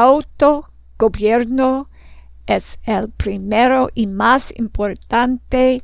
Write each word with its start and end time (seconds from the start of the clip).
autogobierno 0.00 1.88
es 2.46 2.78
el 2.84 3.10
primero 3.10 3.88
y 3.94 4.06
más 4.06 4.52
importante 4.56 5.82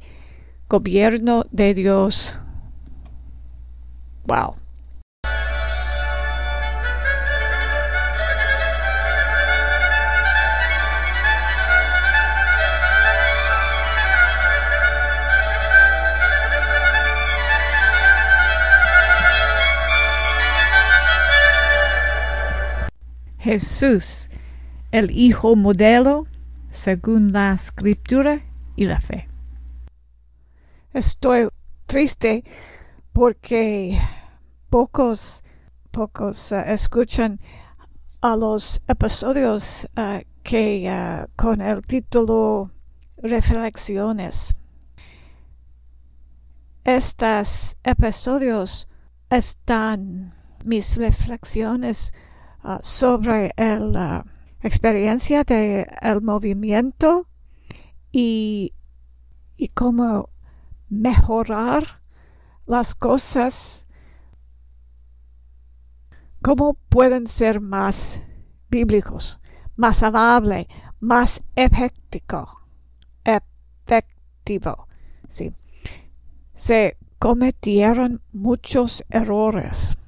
gobierno 0.69 1.45
de 1.51 1.75
Dios. 1.75 2.35
Wow. 4.27 4.62
Jesús, 23.43 24.31
el 24.93 25.11
Hijo 25.11 25.57
modelo, 25.57 26.29
según 26.71 27.33
la 27.33 27.55
escritura 27.55 28.41
y 28.77 28.85
la 28.85 29.01
fe. 29.01 29.29
Estoy 30.95 31.49
triste 31.87 32.45
porque 33.13 34.01
pocos, 34.71 35.43
pocos 35.91 36.53
uh, 36.53 36.63
escuchan 36.67 37.41
a 38.21 38.37
los 38.37 38.81
episodios 38.87 39.89
uh, 39.97 40.21
que 40.45 40.89
uh, 40.89 41.27
con 41.35 41.61
el 41.61 41.83
título 41.83 42.71
Reflexiones. 43.17 44.55
Estos 46.85 47.77
episodios 47.83 48.87
están 49.31 50.33
mis 50.65 50.97
reflexiones 50.97 52.13
Ah, 52.65 52.79
sobre 52.81 53.53
la 53.57 54.25
experiencia 54.61 55.43
del 55.43 55.89
el 56.01 56.21
movimiento 56.21 57.27
y, 58.13 58.73
y 59.57 59.69
cómo 59.71 60.31
mejorar 60.89 62.01
las 62.65 62.95
cosas, 62.95 63.89
cómo 66.41 66.75
pueden 66.89 67.27
ser 67.27 67.61
más 67.61 68.21
bíblicos, 68.69 69.41
más 69.75 70.05
amables, 70.05 70.69
más 71.01 71.43
efectivo, 71.57 72.61
efectivo. 73.25 74.87
Sí. 75.27 75.53
Se 76.55 76.97
cometieron 77.19 78.23
muchos 78.33 79.05
errores 79.11 79.99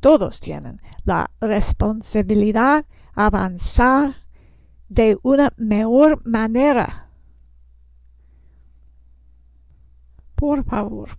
todos 0.00 0.40
tienen 0.40 0.80
la 1.04 1.30
responsabilidad 1.40 2.84
avanzar 3.14 4.16
de 4.88 5.16
una 5.22 5.52
mejor 5.56 6.26
manera. 6.26 7.10
Por 10.34 10.64
favor, 10.64 11.10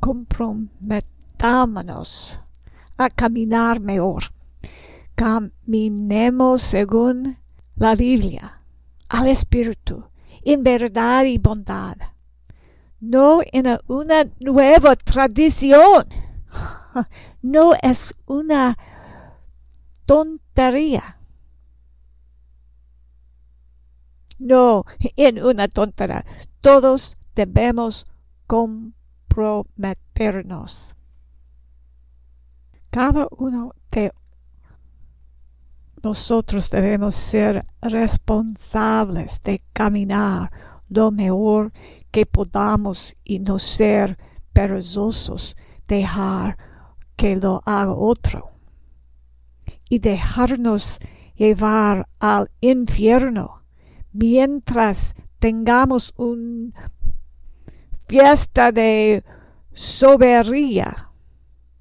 comprometámonos 0.00 2.42
a 2.96 3.08
caminar 3.10 3.80
mejor. 3.80 4.24
Caminemos 5.14 6.62
según 6.62 7.38
la 7.76 7.94
Biblia, 7.94 8.62
al 9.08 9.28
Espíritu, 9.28 10.04
en 10.42 10.62
verdad 10.62 11.24
y 11.24 11.38
bondad, 11.38 11.96
no 13.00 13.40
en 13.52 13.78
una 13.86 14.24
nueva 14.40 14.96
tradición 14.96 16.06
no 17.42 17.74
es 17.82 18.14
una 18.26 18.78
tontería. 20.06 21.18
No, 24.38 24.84
en 25.16 25.44
una 25.44 25.68
tontería. 25.68 26.24
Todos 26.60 27.16
debemos 27.34 28.06
comprometernos. 28.46 30.94
Cada 32.90 33.26
uno 33.30 33.74
de 33.90 34.12
nosotros 36.02 36.70
debemos 36.70 37.14
ser 37.14 37.66
responsables 37.82 39.42
de 39.42 39.60
caminar 39.72 40.50
lo 40.88 41.10
mejor 41.10 41.72
que 42.10 42.24
podamos 42.24 43.16
y 43.24 43.40
no 43.40 43.58
ser 43.58 44.16
perezosos, 44.52 45.56
dejar 45.86 46.56
que 47.18 47.36
lo 47.36 47.62
haga 47.66 47.92
otro 47.92 48.52
y 49.88 49.98
dejarnos 49.98 51.00
llevar 51.34 52.08
al 52.20 52.48
infierno 52.60 53.64
mientras 54.12 55.14
tengamos 55.40 56.14
una 56.16 56.92
fiesta 58.06 58.70
de 58.70 59.24
sobería, 59.72 61.10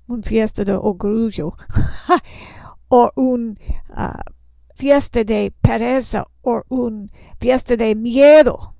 una 0.07 0.23
fiesta 0.23 0.63
de 0.65 0.73
orgullo 0.73 1.55
o 2.87 3.11
una 3.15 3.55
ah, 3.91 4.23
fiesta 4.73 5.23
de 5.23 5.53
pereza 5.61 6.25
o 6.41 6.63
una 6.69 7.09
fiesta 7.39 7.75
de 7.75 7.93
miedo. 7.93 8.73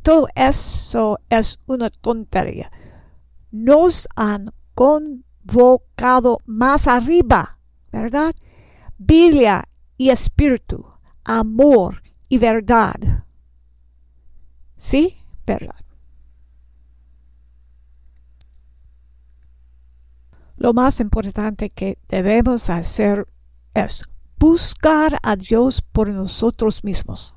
Todo 0.00 0.28
eso 0.34 1.18
es 1.28 1.58
una 1.66 1.90
tontería. 1.90 2.70
Nos 3.50 4.08
han 4.16 4.50
con 4.74 5.24
vocado 5.44 6.40
más 6.46 6.88
arriba, 6.88 7.58
¿verdad? 7.92 8.34
Biblia 8.98 9.68
y 9.96 10.10
espíritu, 10.10 10.86
amor 11.22 12.02
y 12.28 12.38
verdad. 12.38 13.24
¿Sí? 14.76 15.16
¿Verdad? 15.46 15.76
Lo 20.56 20.72
más 20.72 21.00
importante 21.00 21.70
que 21.70 21.98
debemos 22.08 22.70
hacer 22.70 23.26
es 23.74 24.02
buscar 24.38 25.18
a 25.22 25.36
Dios 25.36 25.82
por 25.82 26.08
nosotros 26.08 26.84
mismos. 26.84 27.34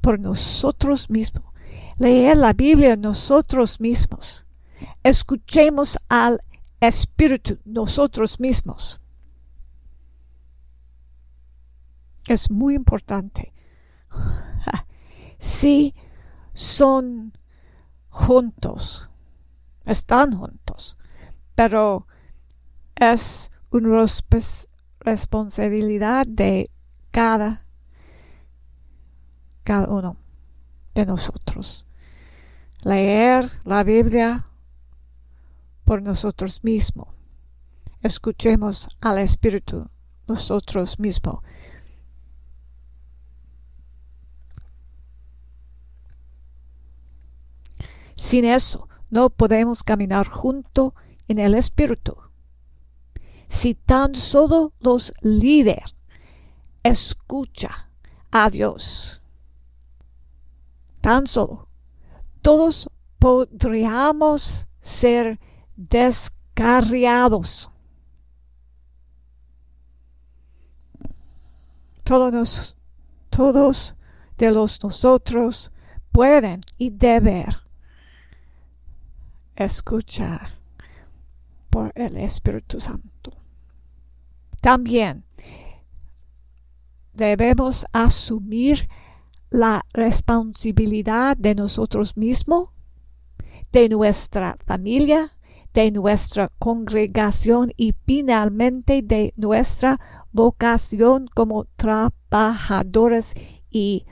Por 0.00 0.18
nosotros 0.18 1.08
mismos. 1.08 1.44
Leer 1.96 2.36
la 2.36 2.52
Biblia 2.52 2.96
nosotros 2.96 3.80
mismos. 3.80 4.46
Escuchemos 5.02 5.98
al 6.08 6.42
espíritu 6.82 7.58
nosotros 7.64 8.40
mismos. 8.40 9.00
Es 12.28 12.50
muy 12.50 12.74
importante. 12.74 13.52
Si 15.38 15.92
son 16.54 17.36
juntos, 18.08 19.10
están 19.86 20.38
juntos, 20.38 20.96
pero 21.56 22.06
es 22.94 23.50
una 23.70 24.06
responsabilidad 25.00 26.26
de 26.28 26.70
cada, 27.10 27.66
cada 29.64 29.88
uno 29.88 30.16
de 30.94 31.06
nosotros. 31.06 31.86
Leer 32.84 33.50
la 33.64 33.82
Biblia 33.82 34.46
por 35.84 36.02
nosotros 36.02 36.62
mismos. 36.64 37.08
Escuchemos 38.00 38.88
al 39.00 39.18
Espíritu 39.18 39.88
nosotros 40.26 40.98
mismos. 40.98 41.42
Sin 48.16 48.44
eso, 48.44 48.88
no 49.10 49.30
podemos 49.30 49.82
caminar 49.82 50.28
junto 50.28 50.94
en 51.28 51.38
el 51.38 51.54
Espíritu. 51.54 52.16
Si 53.48 53.74
tan 53.74 54.14
solo 54.14 54.72
los 54.80 55.12
líderes 55.20 55.94
escucha 56.82 57.90
a 58.30 58.48
Dios, 58.48 59.20
tan 61.00 61.26
solo, 61.26 61.68
todos 62.40 62.88
podríamos 63.18 64.66
ser 64.80 65.38
descarriados. 65.88 67.70
Todos, 72.04 72.76
todos 73.30 73.94
de 74.36 74.50
los 74.50 74.82
nosotros 74.82 75.72
pueden 76.10 76.60
y 76.76 76.90
deben 76.90 77.46
escuchar 79.56 80.58
por 81.70 81.92
el 81.94 82.16
Espíritu 82.16 82.80
Santo. 82.80 83.32
También 84.60 85.24
debemos 87.12 87.86
asumir 87.92 88.88
la 89.50 89.84
responsabilidad 89.92 91.36
de 91.36 91.54
nosotros 91.54 92.16
mismos, 92.16 92.70
de 93.70 93.88
nuestra 93.88 94.56
familia, 94.66 95.36
de 95.74 95.90
nuestra 95.90 96.50
congregación 96.58 97.72
y 97.76 97.94
finalmente 98.04 99.02
de 99.02 99.32
nuestra 99.36 100.00
vocación 100.32 101.28
como 101.34 101.66
trabajadores 101.76 103.34
y 103.70 104.06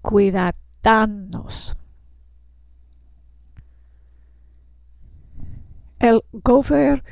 cuidadarnos. 0.00 1.76
El 5.98 6.22
gobierno 6.32 7.04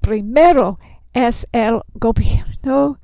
primero 0.00 0.78
es 1.12 1.46
el 1.52 1.80
gobierno 1.94 2.98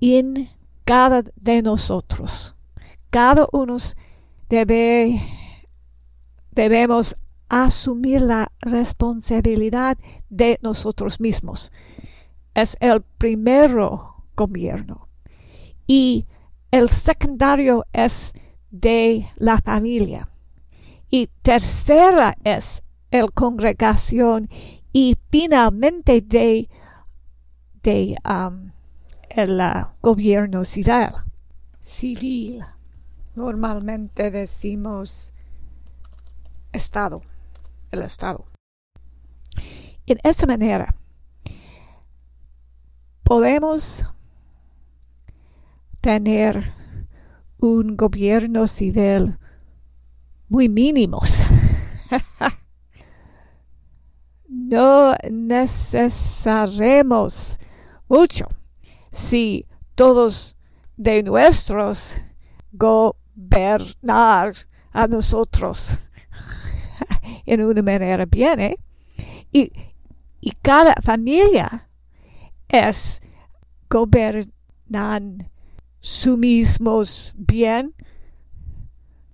en 0.00 0.50
cada 0.84 1.22
de 1.36 1.62
nosotros. 1.62 2.54
Cada 3.10 3.48
uno 3.52 3.78
debe, 4.48 5.22
debemos 6.50 7.16
asumir 7.48 8.20
la 8.20 8.52
responsabilidad 8.60 9.98
de 10.28 10.58
nosotros 10.62 11.20
mismos. 11.20 11.72
Es 12.54 12.76
el 12.80 13.02
primero 13.02 14.24
gobierno. 14.36 15.08
Y 15.86 16.26
el 16.70 16.90
secundario 16.90 17.86
es 17.92 18.32
de 18.70 19.28
la 19.36 19.58
familia. 19.58 20.28
Y 21.10 21.28
tercera 21.42 22.36
es 22.44 22.82
el 23.10 23.32
congregación 23.32 24.48
y 24.92 25.16
finalmente 25.30 26.20
de, 26.20 26.68
de 27.82 28.16
um, 28.28 28.72
el 29.30 29.60
uh, 29.60 29.86
gobierno 30.02 30.64
civil. 30.64 31.12
Civil. 31.82 32.64
Normalmente 33.34 34.30
decimos 34.30 35.32
Estado, 36.72 37.22
el 37.90 38.02
Estado. 38.02 38.46
En 40.06 40.18
esta 40.22 40.46
manera, 40.46 40.94
podemos 43.22 44.04
tener 46.00 46.74
un 47.58 47.96
gobierno 47.96 48.68
civil 48.68 49.38
muy 50.48 50.68
mínimos. 50.68 51.42
no 54.48 55.14
necesitaremos 55.30 57.58
mucho 58.08 58.48
si 59.12 59.66
todos 59.94 60.56
de 60.96 61.22
nuestros 61.22 62.16
gobernar 62.72 64.54
a 64.92 65.06
nosotros 65.06 65.98
en 67.46 67.62
una 67.62 67.82
manera 67.82 68.24
bien, 68.26 68.60
¿eh? 68.60 68.78
y, 69.52 69.72
y 70.40 70.52
cada 70.62 70.94
familia 71.02 71.88
es 72.68 73.22
gobernan 73.88 75.50
su 76.00 76.36
mismos 76.36 77.34
bien. 77.36 77.94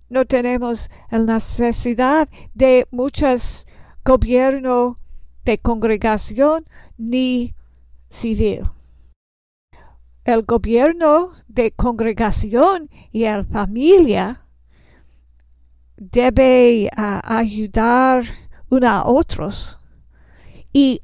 No 0.08 0.24
tenemos 0.24 0.90
la 1.10 1.18
necesidad 1.18 2.28
de 2.54 2.86
muchos 2.90 3.66
gobierno 4.04 4.96
de 5.44 5.58
congregación 5.58 6.64
ni 6.96 7.54
civil. 8.10 8.64
El 10.24 10.42
gobierno 10.44 11.32
de 11.48 11.72
congregación 11.72 12.88
y 13.12 13.24
la 13.24 13.44
familia 13.44 14.43
debe 15.96 16.90
uh, 16.96 17.20
ayudar 17.22 18.24
una 18.68 18.98
a 18.98 19.06
otros 19.06 19.80
y 20.72 21.02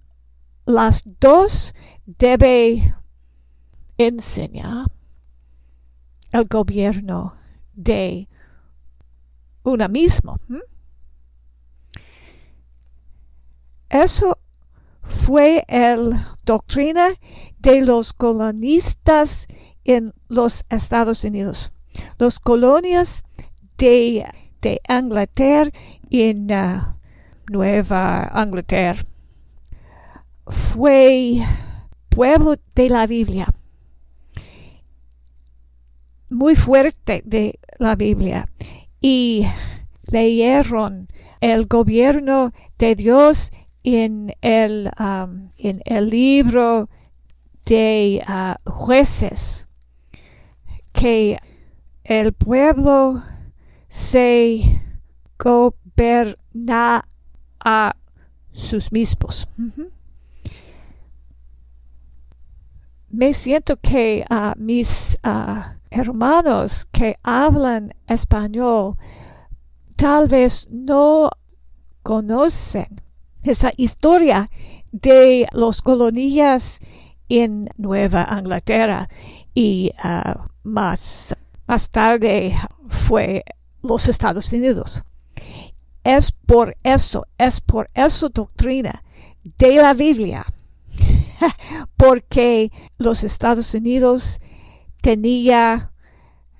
las 0.67 1.03
dos 1.21 1.75
debe 2.07 2.95
enseñar 3.99 4.87
el 6.33 6.45
gobierno 6.47 7.35
de 7.73 8.29
una 9.63 9.89
misma. 9.89 10.37
Eso 13.89 14.39
fue 15.03 15.65
la 15.69 16.39
doctrina 16.45 17.11
de 17.59 17.83
los 17.83 18.13
colonistas 18.13 19.49
en 19.85 20.15
los 20.29 20.65
Estados 20.69 21.25
Unidos. 21.25 21.73
Los 22.19 22.39
colonias 22.39 23.25
de, 23.77 24.25
de 24.61 24.81
Inglaterra 24.89 25.71
en 26.11 26.51
uh, 26.51 26.95
Nueva 27.49 28.31
Inglaterra 28.35 29.05
fue 30.47 31.43
pueblo 32.09 32.57
de 32.75 32.89
la 32.89 33.07
Biblia. 33.07 33.47
Muy 36.29 36.55
fuerte 36.55 37.23
de 37.25 37.59
la 37.79 37.97
Biblia. 37.97 38.49
Y 39.01 39.47
leyeron 40.11 41.09
el 41.41 41.67
gobierno 41.67 42.53
de 42.79 42.95
Dios 42.95 43.51
en 43.83 44.35
el, 44.43 44.91
en 45.57 45.83
el 45.85 46.11
libro 46.11 46.89
de 47.65 48.23
uh, 48.29 48.71
jueces 48.71 49.67
que 50.93 51.39
el 52.05 52.33
pueblo 52.33 53.23
se 53.91 54.81
goberna 55.39 57.07
a 57.59 57.97
sus 58.53 58.91
mismos. 58.93 59.49
Me 63.11 63.35
siento 63.35 63.77
que 63.77 64.25
uh, 64.31 64.53
mis 64.57 65.19
uh, 65.25 65.77
hermanos 65.91 66.87
que 66.93 67.19
hablan 67.25 67.93
español 68.07 68.97
tal 69.97 70.29
vez 70.29 70.69
no 70.71 71.31
conocen 72.05 73.03
esa 73.43 73.73
historia 73.77 74.49
de 74.93 75.49
los 75.53 75.83
colonias 75.83 76.79
en 77.29 77.69
Nueva 77.77 78.29
Inglaterra 78.39 79.09
y 79.55 79.91
uh, 80.05 80.39
más, 80.63 81.35
más 81.67 81.91
tarde 81.91 82.57
fue 82.89 83.45
los 83.82 84.09
Estados 84.09 84.53
Unidos. 84.53 85.03
Es 86.05 86.32
por 86.32 86.77
eso, 86.82 87.27
es 87.38 87.61
por 87.61 87.91
esa 87.94 88.29
doctrina 88.29 89.03
de 89.59 89.77
la 89.77 89.94
Biblia, 89.94 90.47
porque 91.97 92.71
los 92.99 93.23
Estados 93.25 93.75
Unidos 93.75 94.40
tenía 95.02 95.93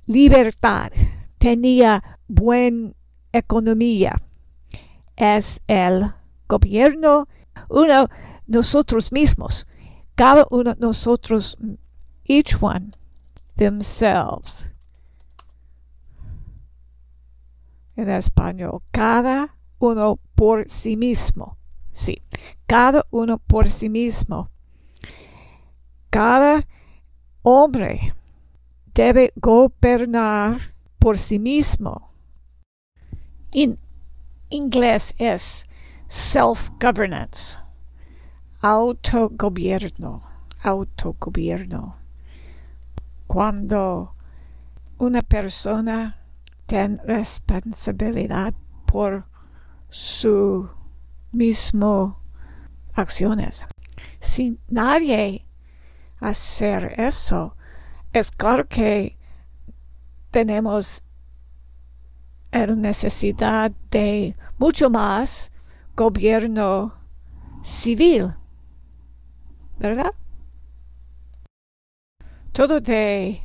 libertad, 0.07 0.93
tenía 1.39 2.19
buena 2.29 2.93
economía. 3.33 4.21
Es 5.17 5.61
el 5.67 6.13
gobierno, 6.49 7.29
uno, 7.69 8.09
nosotros 8.47 9.13
mismos, 9.13 9.67
cada 10.15 10.47
uno 10.51 10.75
de 10.75 10.81
nosotros, 10.81 11.57
each 12.25 12.57
one, 12.61 12.91
themselves. 13.57 14.71
En 18.01 18.09
español, 18.09 18.81
cada 18.93 19.59
uno 19.79 20.19
por 20.35 20.67
sí 20.71 20.97
mismo. 20.97 21.59
Sí, 21.93 22.23
cada 22.67 23.05
uno 23.11 23.37
por 23.37 23.69
sí 23.69 23.91
mismo. 23.91 24.49
Cada 26.09 26.67
hombre 27.43 28.15
debe 28.95 29.35
gobernar 29.37 30.73
por 30.99 31.19
sí 31.19 31.39
mismo. 31.39 32.15
En 33.53 33.79
inglés 34.49 35.13
es 35.19 35.67
self-governance, 36.09 37.59
autogobierno, 38.63 40.23
autogobierno. 40.63 41.97
Cuando 43.27 44.15
una 44.97 45.21
persona 45.21 46.20
responsabilidad 47.05 48.55
por 48.87 49.25
su 49.89 50.71
mismo 51.33 52.21
acciones. 52.95 53.67
Si 54.21 54.59
nadie 54.69 55.47
hacer 56.21 56.95
eso, 56.97 57.57
es 58.13 58.31
claro 58.31 58.69
que 58.69 59.19
tenemos 60.31 61.03
la 62.53 62.67
necesidad 62.67 63.73
de 63.91 64.37
mucho 64.59 64.91
más 64.91 65.51
gobierno 65.97 66.95
civil, 67.65 68.35
¿verdad? 69.79 70.15
Todo 72.53 72.81
de 72.81 73.43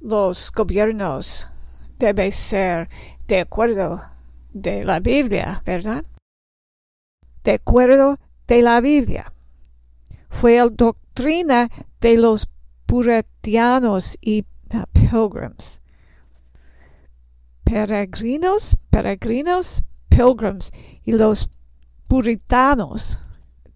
los 0.00 0.52
gobiernos 0.52 1.48
debe 1.98 2.30
ser 2.30 2.88
de 3.26 3.40
acuerdo 3.40 4.02
de 4.52 4.84
la 4.84 5.00
Biblia, 5.00 5.62
¿verdad? 5.64 6.04
De 7.42 7.52
acuerdo 7.52 8.18
de 8.46 8.62
la 8.62 8.80
Biblia. 8.80 9.32
fue 10.28 10.56
la 10.56 10.68
doctrina 10.68 11.70
de 12.00 12.16
los 12.16 12.48
puritanos 12.86 14.18
y 14.20 14.44
uh, 14.74 14.84
pilgrims. 14.92 15.80
Peregrinos, 17.62 18.76
peregrinos, 18.90 19.84
pilgrims 20.08 20.72
y 21.04 21.12
los 21.12 21.48
puritanos 22.08 23.18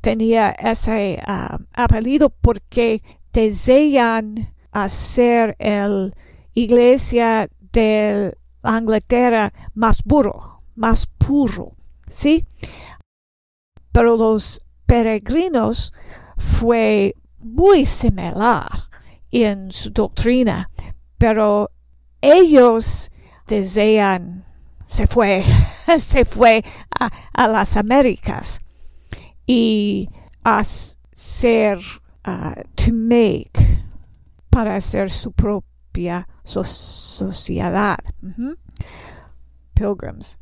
tenía 0.01 0.51
ese 0.51 1.23
uh, 1.27 1.63
apellido 1.73 2.31
porque 2.31 3.03
desean 3.33 4.53
hacer 4.73 5.57
el 5.59 6.15
iglesia 6.55 7.49
de 7.79 8.37
Inglaterra 8.65 9.53
más 9.75 10.03
puro, 10.03 10.63
más 10.75 11.07
puro, 11.07 11.77
¿sí? 12.11 12.45
Pero 13.93 14.17
los 14.17 14.61
peregrinos 14.87 15.93
fue 16.37 17.15
muy 17.39 17.87
similar 17.87 18.89
en 19.31 19.71
su 19.71 19.91
doctrina, 19.91 20.71
pero 21.19 21.71
ellos 22.21 23.11
desean, 23.47 24.45
se 24.87 25.07
fue, 25.07 25.45
se 25.99 26.25
fue 26.25 26.65
a, 26.99 27.11
a 27.33 27.49
las 27.49 27.77
Américas 27.77 28.61
y 29.47 30.11
hacer, 30.43 31.79
uh, 32.27 32.61
to 32.75 32.93
make, 32.93 33.85
para 34.51 34.77
hacer 34.77 35.11
su 35.11 35.31
propia 35.89 36.27
so 36.45 36.65
sociedad. 36.65 37.99
Pilgrims. 39.75 40.39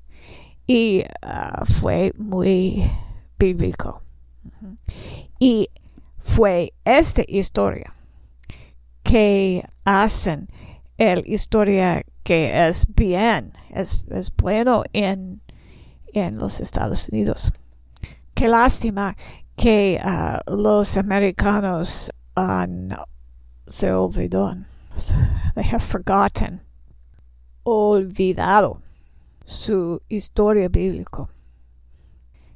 Y 0.66 1.04
uh, 1.22 1.64
fue 1.64 2.12
muy 2.16 2.90
bíblico. 3.38 4.02
Y 5.38 5.68
fue 6.18 6.72
esta 6.84 7.22
historia 7.28 7.94
que 9.02 9.64
hacen 9.84 10.48
el 10.98 11.22
historia 11.26 12.04
que 12.24 12.68
es 12.68 12.86
bien, 12.94 13.52
es, 13.70 14.04
es 14.10 14.34
bueno 14.34 14.82
en, 14.92 15.40
en 16.12 16.38
los 16.38 16.58
Estados 16.60 17.08
Unidos. 17.10 17.52
Qué 18.34 18.48
lástima 18.48 19.16
que 19.56 20.00
uh, 20.02 20.56
los 20.56 20.96
americanos 20.96 22.10
han 22.34 22.96
se 23.66 23.92
olvidó. 23.92 24.56
They 25.54 25.64
have 25.64 25.82
forgotten. 25.82 26.60
Olvidado 27.64 28.82
su 29.44 30.02
historia 30.08 30.68
bíblica. 30.68 31.28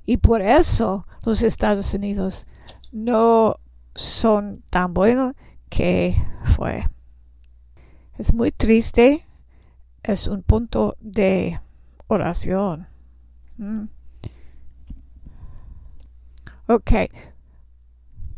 Y 0.06 0.16
por 0.16 0.42
eso 0.42 1.06
los 1.24 1.42
Estados 1.42 1.94
Unidos 1.94 2.46
no 2.92 3.56
son 3.94 4.62
tan 4.70 4.92
buenos 4.92 5.34
que 5.68 6.16
fue. 6.56 6.88
Es 8.18 8.34
muy 8.34 8.52
triste. 8.52 9.26
Es 10.02 10.26
un 10.26 10.42
punto 10.42 10.96
de 11.00 11.60
oración. 12.08 12.88
Mm. 13.58 13.84
Okay. 16.68 17.08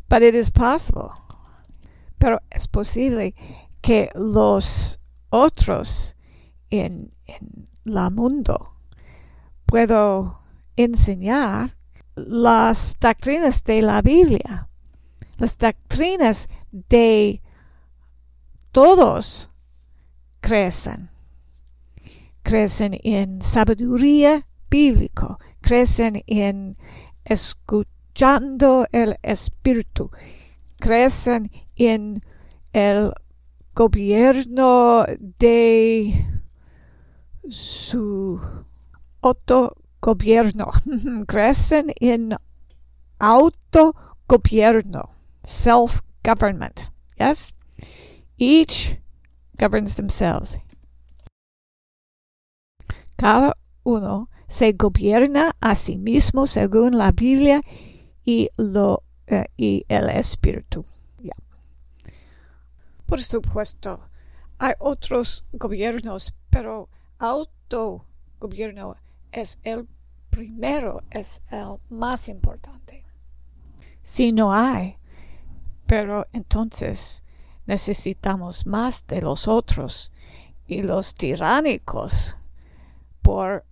But 0.09 0.23
it 0.23 0.35
is 0.35 0.51
possible. 0.51 1.11
Pero 2.19 2.41
es 2.51 2.69
posible 2.69 3.35
que 3.83 4.11
los 4.15 5.01
otros 5.29 6.17
en, 6.71 7.13
en 7.27 7.69
la 7.85 8.09
mundo 8.09 8.77
puedo 9.67 10.41
enseñar 10.77 11.77
las 12.15 12.97
doctrinas 13.01 13.65
de 13.65 13.83
la 13.83 14.03
Biblia, 14.03 14.69
las 15.39 15.59
doctrinas 15.59 16.49
de 16.71 17.43
todos 18.71 19.51
crecen. 20.41 21.11
Crecen 22.43 22.99
en 23.05 23.41
sabiduría 23.41 24.47
bíblica, 24.69 25.39
crecen 25.61 26.25
en 26.27 26.77
escuchando 27.25 28.87
el 28.91 29.17
Espíritu, 29.23 30.11
crecen 30.81 31.53
en 31.77 32.25
el 32.73 33.13
gobierno 33.75 35.05
de 35.39 36.27
su 37.51 38.41
autogobierno. 39.21 40.71
Crecen 41.27 41.93
en 42.01 42.37
autogobierno, 43.19 45.11
self-government. 45.45 46.91
Yes? 47.19 47.53
Each 48.39 48.99
governs 49.59 49.95
themselves. 49.95 50.59
Cada 53.17 53.55
uno 53.85 54.29
se 54.49 54.73
gobierna 54.73 55.57
a 55.61 55.77
sí 55.77 55.97
mismo 55.97 56.47
según 56.47 56.99
la 56.99 57.13
Biblia 57.13 57.63
y, 58.25 58.51
lo, 58.57 59.05
uh, 59.31 59.45
y 59.57 59.85
el 59.89 60.11
Espíritu. 60.11 60.85
Por 63.13 63.23
supuesto, 63.23 64.09
hay 64.59 64.73
otros 64.79 65.45
gobiernos, 65.53 66.35
pero 66.49 66.89
autogobierno 67.19 68.97
es 69.31 69.59
el 69.65 69.87
primero, 70.31 71.03
es 71.11 71.43
el 71.51 71.77
más 71.91 72.31
importante. 72.31 73.05
Si 74.01 74.33
no 74.33 74.55
hay, 74.55 74.97
pero 75.85 76.27
entonces 76.33 77.23
necesitamos 77.67 78.67
más 78.67 79.07
de 79.07 79.21
los 79.21 79.47
otros 79.47 80.11
y 80.67 80.81
los 80.81 81.13
tiránicos. 81.13 82.39
Por 83.21 83.67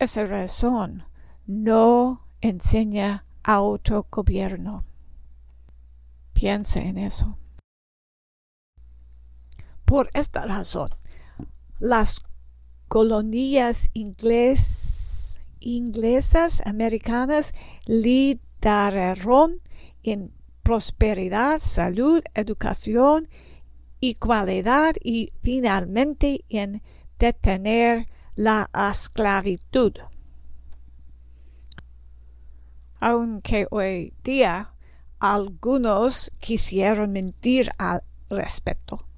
esa 0.00 0.26
razón, 0.26 1.04
no 1.46 2.26
enseña 2.40 3.24
autogobierno. 3.44 4.82
Piensa 6.32 6.80
en 6.80 6.98
eso. 6.98 7.36
Por 9.90 10.08
esta 10.14 10.46
razón, 10.46 10.90
las 11.80 12.22
colonias 12.86 13.90
inglés, 13.92 15.40
inglesas 15.58 16.62
americanas 16.64 17.54
lideraron 17.86 19.60
en 20.04 20.32
prosperidad, 20.62 21.58
salud, 21.60 22.22
educación, 22.34 23.28
igualdad 23.98 24.94
y 25.02 25.32
finalmente 25.42 26.44
en 26.48 26.84
detener 27.18 28.06
la 28.36 28.70
esclavitud. 28.92 29.94
Aunque 33.00 33.66
hoy 33.72 34.14
día 34.22 34.72
algunos 35.18 36.30
quisieron 36.38 37.10
mentir 37.10 37.70
al 37.76 38.04
respecto. 38.28 39.09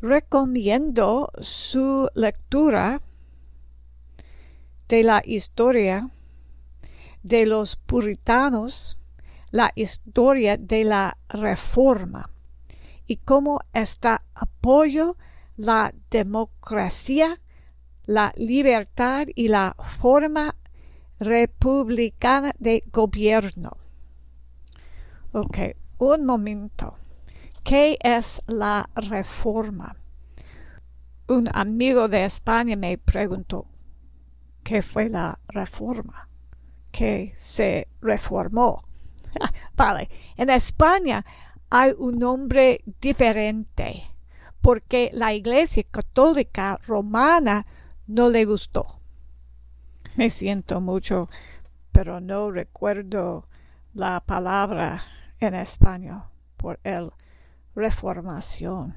Recomiendo 0.00 1.30
su 1.40 2.08
lectura 2.14 3.00
de 4.88 5.02
la 5.02 5.22
historia 5.24 6.10
de 7.22 7.46
los 7.46 7.76
puritanos 7.76 8.98
la 9.50 9.72
historia 9.74 10.56
de 10.56 10.84
la 10.84 11.16
reforma 11.28 12.30
y 13.06 13.16
cómo 13.16 13.60
está 13.72 14.22
apoyo 14.34 15.16
la 15.56 15.94
democracia, 16.10 17.40
la 18.04 18.34
libertad 18.36 19.28
y 19.34 19.48
la 19.48 19.74
forma 19.98 20.56
republicana 21.18 22.52
de 22.58 22.82
gobierno. 22.92 23.78
Ok, 25.32 25.58
un 25.98 26.26
momento. 26.26 26.98
¿Qué 27.66 27.98
es 28.00 28.40
la 28.46 28.88
reforma? 28.94 29.96
Un 31.26 31.48
amigo 31.52 32.06
de 32.06 32.24
España 32.24 32.76
me 32.76 32.96
preguntó, 32.96 33.66
¿qué 34.62 34.82
fue 34.82 35.08
la 35.08 35.40
reforma? 35.48 36.28
¿Qué 36.92 37.32
se 37.34 37.88
reformó? 38.00 38.84
vale, 39.74 40.08
en 40.36 40.50
España 40.50 41.26
hay 41.68 41.92
un 41.98 42.20
nombre 42.20 42.84
diferente 43.00 44.12
porque 44.60 45.10
la 45.12 45.34
Iglesia 45.34 45.82
Católica 45.90 46.78
Romana 46.86 47.66
no 48.06 48.28
le 48.28 48.44
gustó. 48.44 49.00
Me 50.14 50.30
siento 50.30 50.80
mucho, 50.80 51.28
pero 51.90 52.20
no 52.20 52.52
recuerdo 52.52 53.48
la 53.92 54.20
palabra 54.20 54.98
en 55.40 55.56
español 55.56 56.22
por 56.56 56.78
el 56.84 57.10
reformación. 57.76 58.96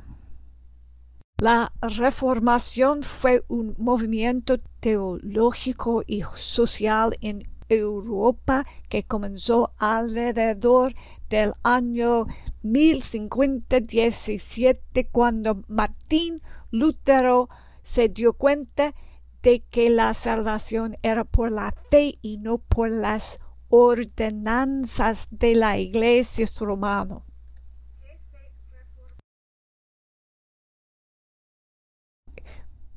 La 1.38 1.72
reformación 1.82 3.04
fue 3.04 3.44
un 3.48 3.76
movimiento 3.78 4.58
teológico 4.80 6.02
y 6.08 6.24
social 6.36 7.16
en 7.22 7.48
Europa 7.70 8.66
que 8.90 9.04
comenzó 9.04 9.72
alrededor 9.78 10.96
del 11.30 11.54
año 11.64 12.26
1050-17 12.64 15.08
cuando 15.12 15.64
Martín 15.68 16.42
Lutero 16.72 17.50
se 17.84 18.10
dio 18.10 18.34
cuenta 18.34 18.96
de 19.42 19.62
que 19.62 19.90
la 19.90 20.14
salvación 20.14 20.98
era 21.04 21.24
por 21.24 21.50
la 21.52 21.74
fe 21.90 22.20
y 22.22 22.38
no 22.38 22.58
por 22.58 22.90
las 22.90 23.40
ordenanzas 23.70 25.30
de 25.32 25.56
la 25.56 25.78
iglesia 25.78 26.46
romana. 26.60 27.22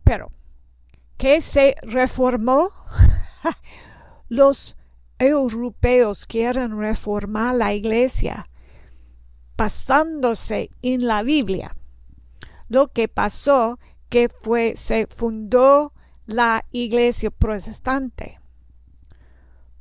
Pero, 0.04 0.32
¿qué 1.16 1.40
se 1.40 1.76
reformó? 1.82 2.70
Los 4.28 4.76
europeos 5.18 6.26
quieren 6.26 6.78
reformar 6.78 7.54
la 7.54 7.74
iglesia 7.74 8.48
basándose 9.56 10.70
en 10.82 11.06
la 11.06 11.22
Biblia. 11.22 11.76
Lo 12.68 12.88
que 12.88 13.06
pasó 13.08 13.78
que 14.08 14.28
fue 14.28 14.74
se 14.76 15.06
fundó 15.06 15.92
la 16.26 16.64
iglesia 16.72 17.30
protestante. 17.30 18.40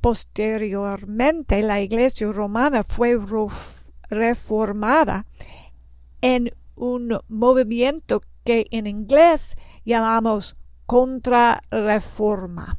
Posteriormente 0.00 1.62
la 1.62 1.80
iglesia 1.80 2.30
romana 2.32 2.84
fue 2.84 3.18
reformada 4.08 5.26
en 6.20 6.54
un 6.76 7.20
movimiento 7.28 8.20
que 8.44 8.66
en 8.70 8.86
inglés 8.86 9.56
llamamos 9.84 10.56
contrarreforma. 10.86 12.78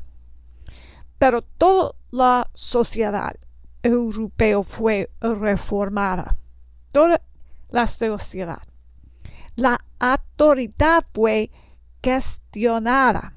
Pero 1.17 1.41
toda 1.41 1.93
la 2.11 2.49
sociedad 2.53 3.35
europea 3.81 4.63
fue 4.63 5.09
reformada. 5.21 6.35
Toda 6.91 7.21
la 7.69 7.87
sociedad. 7.87 8.61
La 9.55 9.79
autoridad 9.99 11.03
fue 11.13 11.51
cuestionada. 12.01 13.33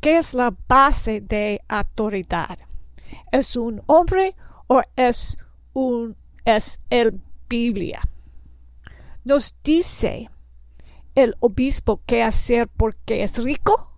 ¿Qué 0.00 0.18
es 0.18 0.34
la 0.34 0.54
base 0.68 1.20
de 1.20 1.60
autoridad? 1.68 2.58
¿Es 3.32 3.56
un 3.56 3.82
hombre 3.86 4.36
o 4.66 4.80
es 4.96 5.38
un 5.72 6.16
es 6.44 6.78
el 6.88 7.20
Biblia? 7.48 8.00
Nos 9.24 9.54
dice 9.62 10.30
el 11.18 11.34
obispo 11.40 12.00
qué 12.06 12.22
hacer 12.22 12.68
porque 12.68 13.24
es 13.24 13.42
rico? 13.42 13.90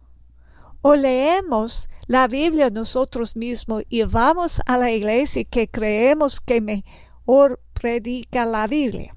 ¿O 0.80 0.94
leemos 0.94 1.90
la 2.06 2.26
Biblia 2.26 2.70
nosotros 2.70 3.36
mismos 3.36 3.82
y 3.90 4.02
vamos 4.04 4.62
a 4.64 4.78
la 4.78 4.90
iglesia 4.90 5.44
que 5.44 5.68
creemos 5.68 6.40
que 6.40 6.62
mejor 6.62 7.60
predica 7.74 8.46
la 8.46 8.66
Biblia? 8.66 9.14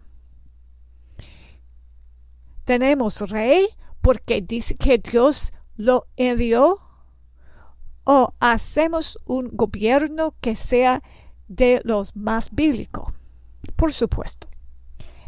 Tenemos 2.66 3.22
rey 3.30 3.68
porque 4.02 4.42
dice 4.42 4.76
que 4.76 4.98
Dios 4.98 5.54
lo 5.78 6.08
envió? 6.18 6.82
¿O 8.04 8.34
hacemos 8.42 9.18
un 9.26 9.50
gobierno 9.54 10.36
que 10.42 10.58
sea 10.58 11.02
de 11.48 11.80
los 11.86 12.14
más 12.18 12.50
bíblicos? 12.52 13.14
Por 13.78 13.94
supuesto. 13.94 14.50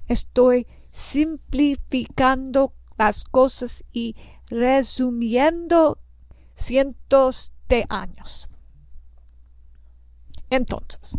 Estoy 0.08 0.67
simplificando 0.96 2.74
las 2.98 3.25
cosas 3.25 3.84
y 3.92 4.16
resumiendo 4.48 6.00
cientos 6.56 7.52
de 7.68 7.86
años. 7.90 8.48
Entonces, 10.50 11.18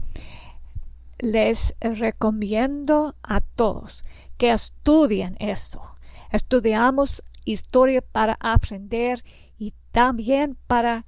les 1.19 1.75
recomiendo 1.81 3.17
a 3.23 3.43
todos 3.43 4.03
que 4.39 4.51
estudien 4.51 5.37
eso. 5.41 5.95
Estudiamos 6.33 7.23
historia 7.45 8.01
para 8.01 8.39
aprender 8.41 9.23
y 9.59 9.75
también 9.93 10.57
para 10.67 11.05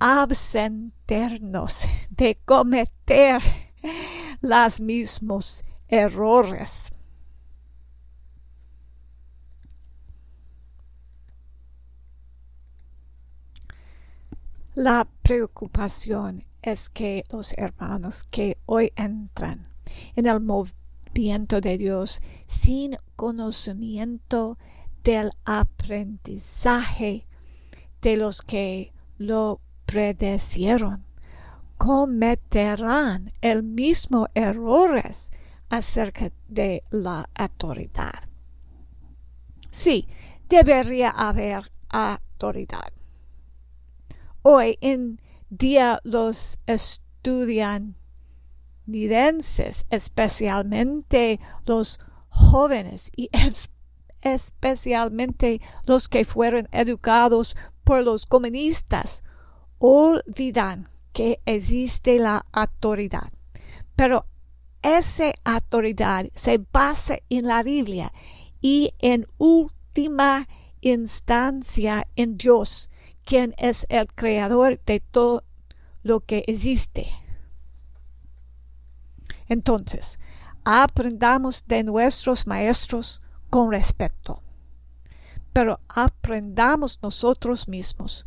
absentarnos 0.00 1.82
de 2.10 2.36
cometer 2.44 3.40
los 4.40 4.80
mismos 4.80 5.62
errores. 5.86 6.92
La 14.76 15.08
preocupación 15.22 16.44
es 16.60 16.90
que 16.90 17.24
los 17.32 17.54
hermanos 17.56 18.24
que 18.24 18.58
hoy 18.66 18.92
entran 18.94 19.70
en 20.14 20.26
el 20.26 20.40
movimiento 20.40 21.62
de 21.62 21.78
Dios 21.78 22.20
sin 22.46 22.98
conocimiento 23.16 24.58
del 25.02 25.30
aprendizaje 25.46 27.26
de 28.02 28.18
los 28.18 28.42
que 28.42 28.92
lo 29.16 29.62
predecieron. 29.86 31.06
Cometerán 31.78 33.32
el 33.40 33.62
mismo 33.62 34.26
errores 34.34 35.32
acerca 35.70 36.30
de 36.48 36.84
la 36.90 37.30
autoridad. 37.34 38.28
Sí, 39.70 40.06
debería 40.50 41.08
haber 41.08 41.72
autoridad. 41.88 42.95
Hoy 44.48 44.78
en 44.80 45.20
día 45.50 45.98
los 46.04 46.60
estudiantes, 46.66 47.96
especialmente 49.90 51.40
los 51.64 51.98
jóvenes 52.28 53.10
y 53.16 53.28
especialmente 54.20 55.60
los 55.84 56.08
que 56.08 56.24
fueron 56.24 56.68
educados 56.70 57.56
por 57.82 58.04
los 58.04 58.24
comunistas, 58.24 59.24
olvidan 59.78 60.90
que 61.12 61.40
existe 61.44 62.20
la 62.20 62.46
autoridad. 62.52 63.32
Pero 63.96 64.26
esa 64.80 65.32
autoridad 65.42 66.26
se 66.36 66.64
basa 66.72 67.18
en 67.30 67.46
la 67.46 67.64
Biblia 67.64 68.12
y 68.60 68.94
en 69.00 69.26
última 69.38 70.46
instancia 70.82 72.06
en 72.14 72.36
Dios, 72.36 72.90
quien 73.26 73.54
es 73.58 73.86
el 73.90 74.06
creador 74.06 74.80
de 74.86 75.00
todo 75.00 75.42
lo 76.02 76.20
que 76.20 76.44
existe. 76.46 77.08
Entonces, 79.48 80.18
aprendamos 80.64 81.64
de 81.66 81.82
nuestros 81.82 82.46
maestros 82.46 83.20
con 83.50 83.70
respeto. 83.70 84.42
Pero 85.52 85.80
aprendamos 85.88 87.00
nosotros 87.02 87.68
mismos. 87.68 88.26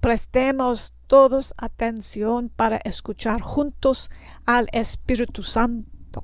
Prestemos 0.00 0.94
todos 1.06 1.52
atención 1.56 2.48
para 2.48 2.76
escuchar 2.78 3.40
juntos 3.40 4.10
al 4.44 4.68
Espíritu 4.72 5.42
Santo. 5.42 6.22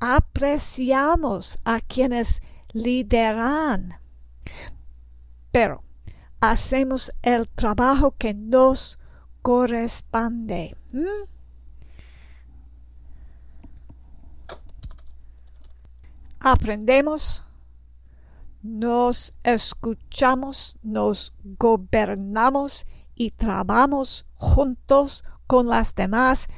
Apreciamos 0.00 1.58
a 1.64 1.80
quienes 1.80 2.42
lideran. 2.72 4.00
Pero 5.52 5.84
hacemos 6.40 7.10
el 7.22 7.48
trabajo 7.48 8.14
que 8.16 8.34
nos 8.34 8.98
corresponde. 9.42 10.76
aprendemos, 16.40 17.44
nos 18.62 19.34
escuchamos, 19.44 20.76
nos 20.82 21.34
gobernamos 21.44 22.86
y 23.14 23.30
trabajamos 23.30 24.26
juntos 24.34 25.22
con 25.46 25.68
las 25.68 25.94
demás, 25.94 26.48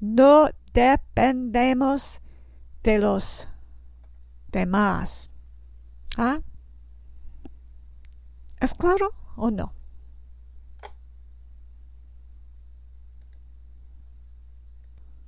no 0.00 0.48
dependemos 0.72 2.20
de 2.82 2.98
los 2.98 3.48
demás. 4.48 5.30
¿Ah? 6.16 6.40
¿Es 8.60 8.74
claro 8.74 9.12
o 9.36 9.50
no? 9.50 9.72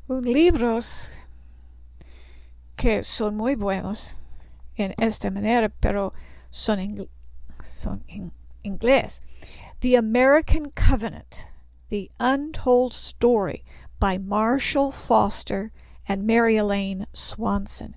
Libros 0.09 1.11
que 2.77 3.03
son 3.03 3.37
muy 3.37 3.55
buenos 3.55 4.17
en 4.77 4.95
esta 4.99 5.31
manera, 5.31 5.71
pero 5.81 6.13
son, 6.51 6.79
en, 6.79 7.09
son 7.63 8.05
en 8.09 8.33
inglés. 8.63 9.23
The 9.81 9.97
American 9.97 10.67
Covenant, 10.75 11.47
The 11.89 12.11
Untold 12.21 12.93
Story 12.93 13.65
by 13.99 14.19
Marshall 14.19 14.93
Foster 14.93 15.73
and 16.07 16.27
Mary 16.27 16.57
Elaine 16.57 17.07
Swanson. 17.13 17.97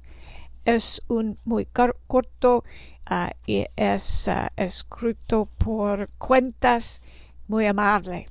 Es 0.66 1.00
un 1.10 1.38
muy 1.46 1.66
corto 1.66 2.64
uh, 3.10 3.30
y 3.46 3.68
es 3.76 4.28
uh, 4.28 4.48
escrito 4.56 5.46
por 5.58 6.10
cuentas 6.18 7.02
muy 7.48 7.66
amable. 7.66 8.28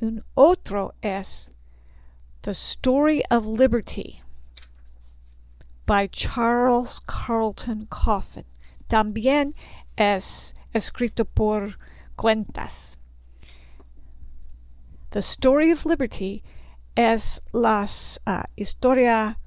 Un 0.00 0.24
otro 0.34 0.94
es 1.02 1.50
The 2.42 2.52
Story 2.52 3.22
of 3.30 3.46
Liberty 3.46 4.22
by 5.86 6.08
Charles 6.08 7.00
Carlton 7.00 7.86
Coffin. 7.86 8.44
También 8.88 9.54
es 9.96 10.54
escrito 10.72 11.24
por 11.24 11.78
cuentas. 12.16 12.96
The 15.10 15.20
Story 15.20 15.70
of 15.70 15.84
Liberty 15.84 16.42
es 16.96 17.40
la 17.52 17.86
uh, 18.26 18.42
historia 18.56 19.38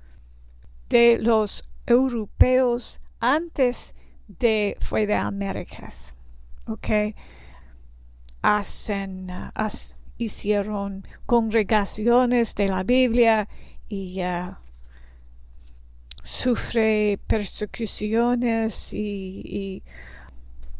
de 0.89 1.17
los 1.17 1.63
europeos 1.88 2.99
antes 3.19 3.93
de 4.28 4.78
fue 4.80 5.06
de 5.06 5.15
Américas. 5.15 6.15
¿Ok? 6.67 7.15
Hacen, 8.41 9.30
uh, 9.30 9.51
as, 9.54 9.95
hicieron 10.17 11.06
congregaciones 11.25 12.56
de 12.56 12.67
la 12.67 12.84
Biblia 12.84 13.47
y 13.89 14.21
uh, 14.23 14.56
sufre 16.23 17.19
persecuciones 17.28 18.93
y, 18.93 19.41
y 19.45 19.84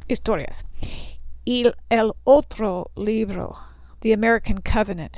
historias. 0.08 0.66
Y 1.44 1.72
el 1.90 2.14
otro 2.24 2.92
libro, 2.96 3.56
The 4.00 4.14
American 4.14 4.62
Covenant, 4.62 5.18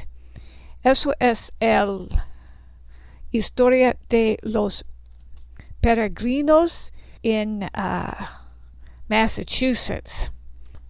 eso 0.84 1.14
es 1.20 1.54
el 1.60 2.10
historia 3.32 3.98
de 4.10 4.38
los 4.42 4.86
peregrinos 5.82 6.92
en 7.30 7.64
uh, 7.64 8.26
Massachusetts 9.10 10.32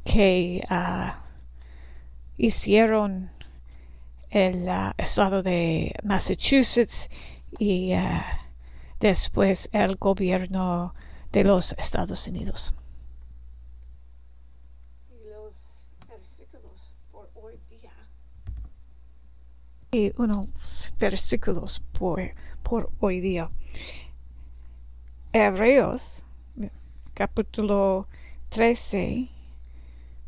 que 0.04 0.64
uh, 0.70 1.14
hicieron 2.38 3.32
el 4.30 4.70
uh, 4.70 4.92
estado 5.00 5.42
de 5.42 5.96
Massachusetts 6.04 7.10
y 7.58 7.94
después 9.00 9.68
el 9.72 9.96
gobierno 9.96 10.94
de 11.32 11.44
los 11.44 11.74
Estados 11.74 12.28
Unidos. 12.28 12.76
Y 15.10 15.28
los 15.28 15.86
versículos 16.08 16.94
por 17.12 17.32
hoy 17.34 17.60
día. 17.68 17.94
Y 19.92 20.14
unos 20.22 20.94
versículos 21.00 21.82
por, 21.94 22.22
por 22.62 22.92
hoy 23.00 23.22
día. 23.22 23.50
Hebreos, 25.34 26.27
capítulo 27.18 28.08
13, 28.50 29.28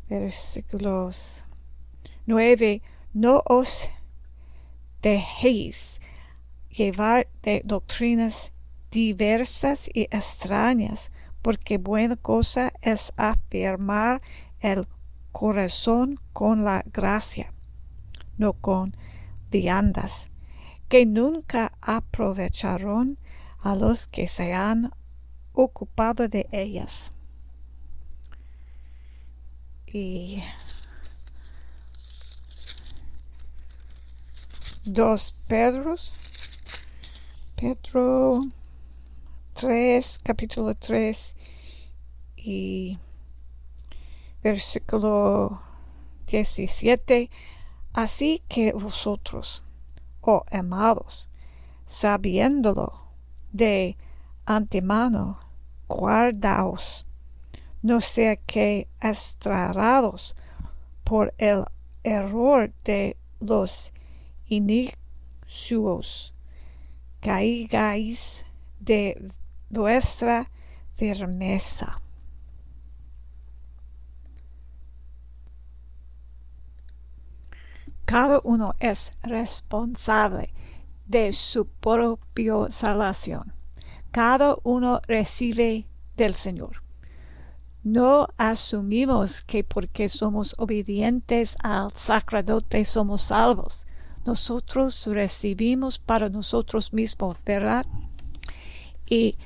versículos 0.08 1.44
9. 2.26 2.82
No 3.14 3.44
os 3.46 3.88
dejéis 5.00 6.00
llevar 6.68 7.28
de 7.42 7.62
doctrinas 7.64 8.50
diversas 8.90 9.88
y 9.94 10.08
extrañas, 10.10 11.12
porque 11.42 11.78
buena 11.78 12.16
cosa 12.16 12.72
es 12.82 13.12
afirmar 13.16 14.20
el 14.58 14.88
corazón 15.30 16.18
con 16.32 16.64
la 16.64 16.82
gracia, 16.92 17.52
no 18.36 18.54
con 18.54 18.96
viandas, 19.48 20.26
que 20.88 21.06
nunca 21.06 21.70
aprovecharon 21.80 23.16
a 23.60 23.76
los 23.76 24.08
que 24.08 24.26
se 24.26 24.54
han 24.54 24.90
ocupado 25.52 26.28
de 26.28 26.48
ellas. 26.52 27.12
Y 29.86 30.42
dos 34.84 35.34
Pedros, 35.46 36.12
Pedro 37.56 38.40
3, 39.54 40.20
capítulo 40.22 40.74
3 40.74 41.34
y 42.36 42.98
versículo 44.42 45.60
17. 46.26 47.30
Así 47.92 48.42
que 48.48 48.72
vosotros, 48.72 49.64
oh 50.20 50.44
amados, 50.50 51.30
sabiéndolo 51.86 53.08
de 53.52 53.96
antemano, 54.46 55.38
guardaos, 55.88 57.06
no 57.82 58.00
sea 58.00 58.36
que 58.36 58.88
extrarados 59.00 60.36
por 61.04 61.34
el 61.38 61.64
error 62.02 62.72
de 62.84 63.16
los 63.40 63.92
inicios, 64.46 66.34
caigáis 67.20 68.44
de 68.78 69.32
vuestra 69.68 70.50
firmeza. 70.96 72.00
Cada 78.04 78.40
uno 78.42 78.74
es 78.80 79.12
responsable 79.22 80.52
de 81.06 81.32
su 81.32 81.66
propia 81.66 82.70
salvación. 82.70 83.59
Cada 84.10 84.56
uno 84.64 85.00
recibe 85.06 85.86
del 86.16 86.34
Señor. 86.34 86.82
No 87.82 88.28
asumimos 88.36 89.40
que 89.40 89.64
porque 89.64 90.08
somos 90.08 90.54
obedientes 90.58 91.56
al 91.62 91.92
sacerdote 91.92 92.84
somos 92.84 93.22
salvos. 93.22 93.86
Nosotros 94.26 95.06
recibimos 95.06 95.98
para 95.98 96.28
nosotros 96.28 96.92
mismos, 96.92 97.38
¿verdad? 97.44 97.86
Y 99.06 99.38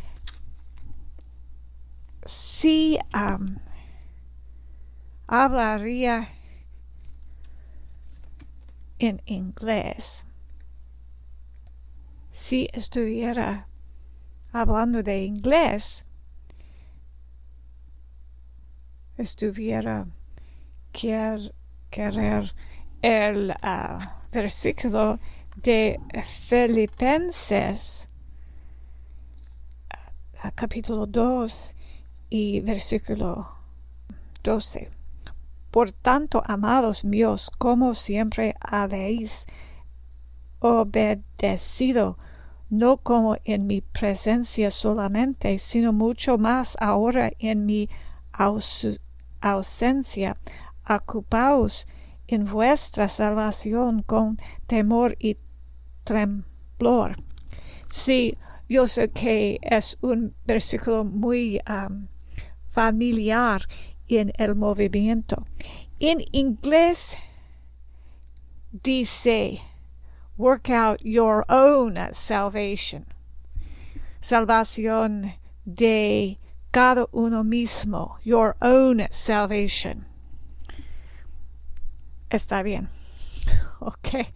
si 2.26 2.98
hablaría 5.28 6.28
en 8.98 9.22
inglés, 9.26 10.26
si 12.32 12.68
estuviera 12.72 13.68
hablando 14.54 15.02
de 15.02 15.24
inglés, 15.24 16.06
estuviera 19.16 20.06
querer 20.92 22.54
el 23.02 23.52
ah, 23.62 24.22
versículo 24.30 25.18
de 25.56 25.98
Filipenses 26.48 28.06
ah, 30.40 30.52
capítulo 30.54 31.06
2 31.06 31.74
y 32.30 32.60
versículo 32.60 33.48
12. 34.44 34.88
Por 35.72 35.90
tanto, 35.90 36.44
amados 36.46 37.04
míos, 37.04 37.50
como 37.58 37.94
siempre 37.94 38.54
habéis 38.60 39.46
obedecido, 40.60 42.16
no 42.78 42.98
como 42.98 43.36
en 43.44 43.66
mi 43.66 43.80
presencia 43.80 44.70
solamente, 44.70 45.58
sino 45.58 45.92
mucho 45.92 46.38
más 46.38 46.76
ahora 46.80 47.32
en 47.38 47.66
mi 47.66 47.88
ausencia. 49.40 50.36
Ocupaos 50.88 51.86
en 52.26 52.44
vuestra 52.44 53.08
salvación 53.08 54.02
con 54.02 54.38
temor 54.66 55.16
y 55.18 55.38
temblor. 56.04 57.16
Sí, 57.88 58.36
yo 58.68 58.86
sé 58.86 59.10
que 59.10 59.58
es 59.62 59.98
un 60.00 60.34
versículo 60.46 61.04
muy 61.04 61.60
um, 61.68 62.08
familiar 62.70 63.62
en 64.08 64.32
el 64.36 64.54
movimiento. 64.54 65.46
En 66.00 66.18
inglés 66.32 67.14
dice, 68.72 69.60
work 70.36 70.70
out 70.70 71.04
your 71.04 71.44
own 71.48 71.98
salvation. 72.12 73.06
Salvación 74.22 75.34
de 75.66 76.38
cada 76.72 77.06
uno 77.12 77.42
mismo. 77.44 78.16
Your 78.24 78.56
own 78.60 79.06
salvation. 79.10 80.06
Está 82.30 82.62
bien. 82.62 82.88
Ok. 83.80 84.32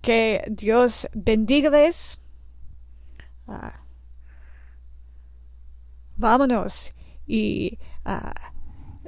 Que 0.00 0.42
Dios 0.48 1.06
bendigales. 1.14 2.18
Uh, 3.46 3.70
vámonos 6.16 6.92
y 7.28 7.78
uh, 8.04 8.32